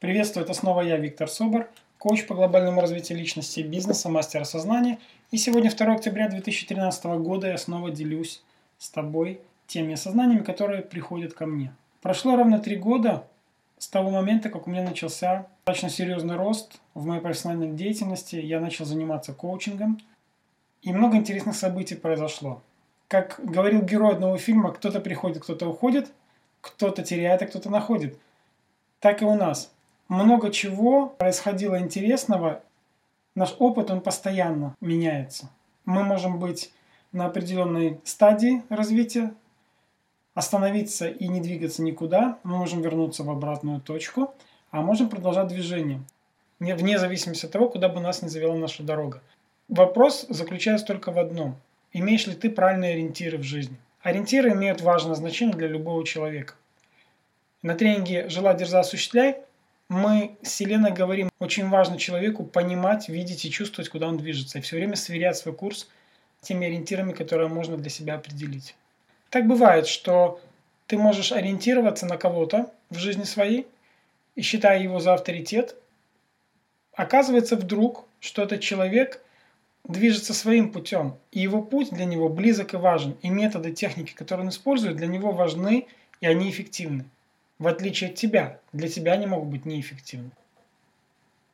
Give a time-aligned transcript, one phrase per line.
[0.00, 5.00] Приветствую, это снова я, Виктор Собор, коуч по глобальному развитию личности и бизнеса, мастер осознания.
[5.32, 8.40] И сегодня 2 октября 2013 года я снова делюсь
[8.78, 11.74] с тобой теми осознаниями, которые приходят ко мне.
[12.00, 13.26] Прошло ровно три года
[13.76, 18.36] с того момента, как у меня начался достаточно серьезный рост в моей профессиональной деятельности.
[18.36, 20.00] Я начал заниматься коучингом,
[20.80, 22.62] и много интересных событий произошло.
[23.08, 26.12] Как говорил герой одного фильма, кто-то приходит, кто-то уходит,
[26.60, 28.16] кто-то теряет, а кто-то находит.
[29.00, 29.72] Так и у нас–
[30.08, 32.62] много чего происходило интересного.
[33.34, 35.50] Наш опыт, он постоянно меняется.
[35.84, 36.72] Мы можем быть
[37.12, 39.32] на определенной стадии развития,
[40.34, 42.38] остановиться и не двигаться никуда.
[42.42, 44.34] Мы можем вернуться в обратную точку,
[44.70, 46.02] а можем продолжать движение,
[46.58, 49.22] вне зависимости от того, куда бы нас ни завела наша дорога.
[49.68, 51.56] Вопрос заключается только в одном.
[51.92, 53.76] Имеешь ли ты правильные ориентиры в жизни?
[54.02, 56.54] Ориентиры имеют важное значение для любого человека.
[57.62, 59.42] На тренинге «Жила, дерза, осуществляй»
[59.88, 64.60] мы с Селеной говорим, очень важно человеку понимать, видеть и чувствовать, куда он движется, и
[64.60, 65.88] все время сверять свой курс
[66.42, 68.76] теми ориентирами, которые можно для себя определить.
[69.30, 70.40] Так бывает, что
[70.86, 73.66] ты можешь ориентироваться на кого-то в жизни своей,
[74.36, 75.74] и считая его за авторитет,
[76.92, 79.22] оказывается вдруг, что этот человек
[79.84, 84.44] движется своим путем, и его путь для него близок и важен, и методы, техники, которые
[84.44, 85.86] он использует, для него важны,
[86.20, 87.06] и они эффективны
[87.58, 88.60] в отличие от тебя.
[88.72, 90.30] Для тебя они могут быть неэффективны.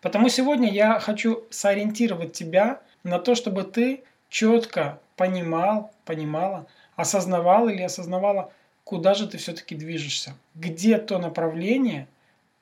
[0.00, 7.82] Потому сегодня я хочу сориентировать тебя на то, чтобы ты четко понимал, понимала, осознавал или
[7.82, 8.52] осознавала,
[8.84, 12.06] куда же ты все-таки движешься, где то направление,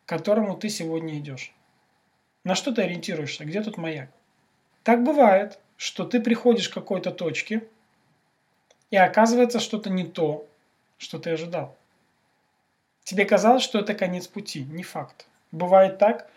[0.04, 1.52] к которому ты сегодня идешь.
[2.44, 4.08] На что ты ориентируешься, где тут маяк.
[4.82, 7.66] Так бывает, что ты приходишь к какой-то точке,
[8.90, 10.46] и оказывается что-то не то,
[10.96, 11.76] что ты ожидал.
[13.06, 14.64] Тебе казалось, что это конец пути.
[14.64, 15.28] Не факт.
[15.52, 16.28] Бывает так,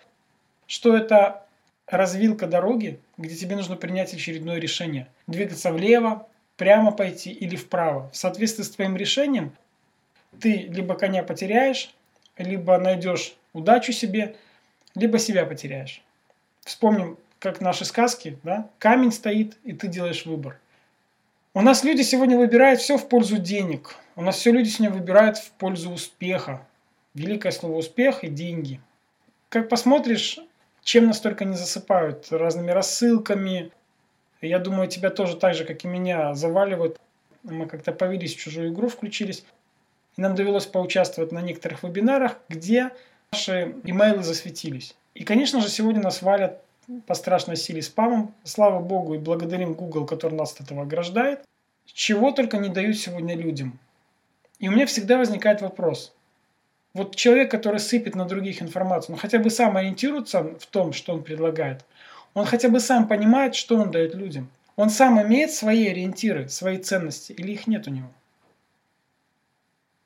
[0.68, 1.44] что это
[1.88, 5.08] развилка дороги, где тебе нужно принять очередное решение.
[5.26, 8.12] Двигаться влево, прямо пойти или вправо.
[8.12, 9.52] В соответствии с твоим решением
[10.40, 11.92] ты либо коня потеряешь,
[12.38, 14.36] либо найдешь удачу себе,
[14.94, 16.04] либо себя потеряешь.
[16.62, 18.70] Вспомним, как наши сказки, да?
[18.78, 20.60] Камень стоит, и ты делаешь выбор.
[21.56, 23.96] У нас люди сегодня выбирают все в пользу денег.
[24.16, 26.68] У нас все люди сегодня выбирают в пользу успеха.
[27.16, 28.80] Великое слово успех и деньги.
[29.50, 30.38] Как посмотришь,
[30.84, 33.72] чем настолько не засыпают разными рассылками.
[34.42, 37.00] Я думаю, тебя тоже так же, как и меня, заваливают.
[37.42, 39.44] Мы как-то повелись в чужую игру, включились.
[40.18, 42.92] И нам довелось поучаствовать на некоторых вебинарах, где
[43.32, 44.96] наши имейлы засветились.
[45.16, 46.62] И, конечно же, сегодня нас валят
[47.06, 48.34] по страшной силе спамом.
[48.44, 51.44] Слава Богу и благодарим Google, который нас от этого ограждает.
[51.86, 53.80] Чего только не дают сегодня людям.
[54.60, 56.14] И у меня всегда возникает вопрос.
[56.94, 61.14] Вот человек, который сыпет на других информацию, он хотя бы сам ориентируется в том, что
[61.14, 61.86] он предлагает.
[62.34, 64.50] Он хотя бы сам понимает, что он дает людям.
[64.76, 68.10] Он сам имеет свои ориентиры, свои ценности, или их нет у него.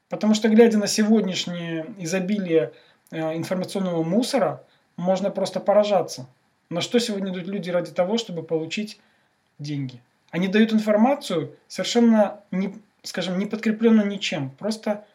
[0.10, 2.74] Потому что, глядя на сегодняшнее изобилие
[3.12, 4.64] э, информационного мусора,
[4.96, 6.28] можно просто поражаться.
[6.70, 9.00] На что сегодня идут люди ради того, чтобы получить
[9.60, 10.02] деньги?
[10.32, 14.50] Они дают информацию совершенно, не, скажем, не подкрепленную ничем.
[14.52, 15.06] Просто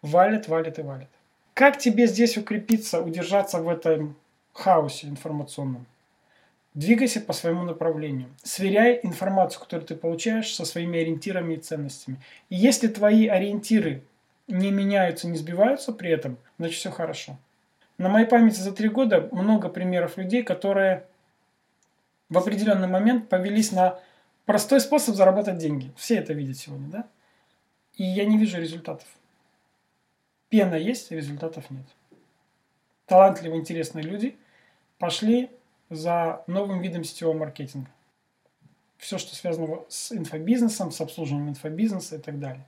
[0.00, 1.08] валят, валят и валят.
[1.52, 4.16] Как тебе здесь укрепиться, удержаться в этом
[4.52, 5.86] хаосе информационном?
[6.74, 8.28] Двигайся по своему направлению.
[8.42, 12.16] Сверяй информацию, которую ты получаешь, со своими ориентирами и ценностями.
[12.48, 14.02] И если твои ориентиры
[14.48, 17.38] не меняются, не сбиваются при этом, значит все хорошо.
[17.98, 21.06] На моей памяти за три года много примеров людей, которые
[22.28, 24.00] в определенный момент повелись на
[24.46, 25.92] простой способ заработать деньги.
[25.96, 27.08] Все это видят сегодня, да?
[27.94, 29.06] И я не вижу результатов.
[30.48, 31.86] Пена есть, результатов нет.
[33.06, 34.36] Талантливые, интересные люди
[34.98, 35.50] пошли
[35.90, 37.90] за новым видом сетевого маркетинга.
[38.98, 42.64] Все, что связано с инфобизнесом, с обслуживанием инфобизнеса и так далее.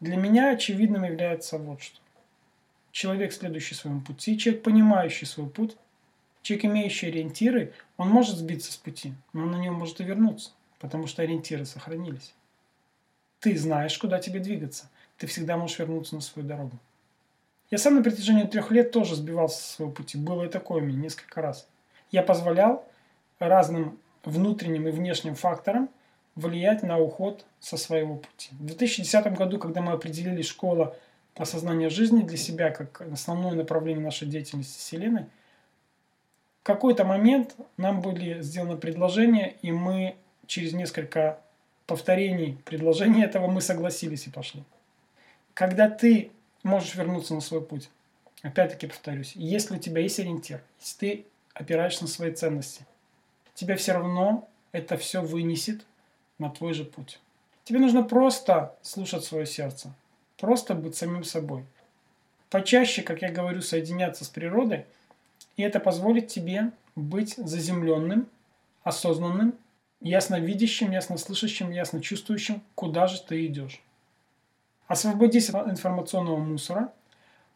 [0.00, 2.00] Для меня очевидным является вот что.
[2.94, 5.76] Человек, следующий своему пути, человек, понимающий свой путь,
[6.42, 10.52] человек, имеющий ориентиры, он может сбиться с пути, но он на него может и вернуться,
[10.78, 12.34] потому что ориентиры сохранились.
[13.40, 14.88] Ты знаешь, куда тебе двигаться.
[15.18, 16.78] Ты всегда можешь вернуться на свою дорогу.
[17.68, 20.16] Я сам на протяжении трех лет тоже сбивался со своего пути.
[20.16, 21.66] Было и такое у меня несколько раз.
[22.12, 22.88] Я позволял
[23.40, 25.88] разным внутренним и внешним факторам
[26.36, 28.50] влиять на уход со своего пути.
[28.52, 30.96] В 2010 году, когда мы определили школа
[31.36, 35.26] осознания жизни для себя как основное направление нашей деятельности с Еленой,
[36.60, 40.16] в какой-то момент нам были сделаны предложения, и мы
[40.46, 41.38] через несколько
[41.86, 44.62] повторений предложения этого мы согласились и пошли.
[45.52, 46.30] Когда ты
[46.62, 47.90] можешь вернуться на свой путь.
[48.42, 52.84] опять-таки повторюсь, если у тебя есть ориентир, если ты опираешься на свои ценности,
[53.54, 55.84] тебя все равно это все вынесет
[56.38, 57.20] на твой же путь.
[57.64, 59.94] Тебе нужно просто слушать свое сердце,
[60.44, 61.64] просто быть самим собой.
[62.50, 64.84] Почаще, как я говорю, соединяться с природой,
[65.56, 68.28] и это позволит тебе быть заземленным,
[68.82, 69.54] осознанным,
[70.02, 73.80] ясновидящим, яснослышащим, ясно чувствующим, куда же ты идешь.
[74.86, 76.92] Освободись от информационного мусора,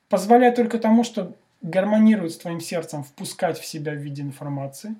[0.08, 4.94] позволяй только тому, что гармонирует с твоим сердцем, впускать в себя в виде информации,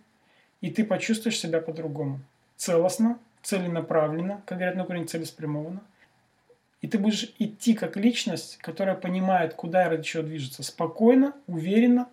[0.61, 2.21] и ты почувствуешь себя по-другому.
[2.59, 5.81] Целостно, целенаправленно, как говорят на корень целеспрямованно.
[6.81, 10.63] И ты будешь идти как личность, которая понимает, куда и ради чего движется.
[10.63, 12.09] Спокойно, уверенно,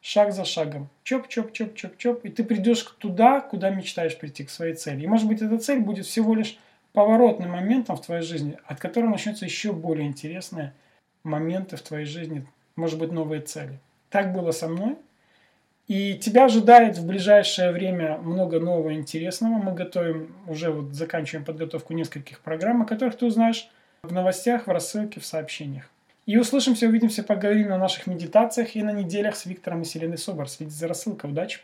[0.00, 0.88] шаг за шагом.
[1.04, 2.24] Чоп, чоп, чоп, чоп, чоп.
[2.24, 5.02] И ты придешь туда, куда мечтаешь прийти, к своей цели.
[5.02, 6.58] И может быть эта цель будет всего лишь
[6.92, 10.72] поворотным моментом в твоей жизни, от которого начнутся еще более интересные
[11.22, 13.78] моменты в твоей жизни, может быть новые цели.
[14.10, 14.96] Так было со мной.
[15.86, 19.54] И тебя ожидает в ближайшее время много нового интересного.
[19.54, 23.70] Мы готовим, уже вот заканчиваем подготовку нескольких программ, о которых ты узнаешь
[24.02, 25.90] в новостях, в рассылке, в сообщениях.
[26.26, 30.48] И услышимся, увидимся, поговорим на наших медитациях и на неделях с Виктором и Селеной Собор.
[30.48, 31.30] Следите за рассылкой.
[31.30, 31.60] Удачи!